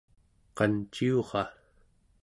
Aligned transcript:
qanciura! 0.57 1.43